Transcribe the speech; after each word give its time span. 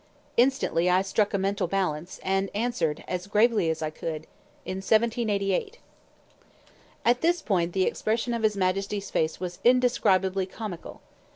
Instantly 0.35 0.89
I 0.89 1.03
struck 1.03 1.31
a 1.31 1.37
mental 1.37 1.67
balance, 1.67 2.19
and 2.23 2.49
answered, 2.55 3.03
as 3.07 3.27
gravely 3.27 3.69
as 3.69 3.83
I 3.83 3.91
could, 3.91 4.25
"In 4.65 4.77
1788." 4.77 5.77
At 7.05 7.21
this 7.21 7.43
point 7.43 7.73
the 7.73 7.83
expression 7.85 8.33
of 8.33 8.41
his 8.41 8.57
Majesty's 8.57 9.11
face 9.11 9.39
was 9.39 9.59
indescribably 9.63 10.47
comical. 10.47 11.01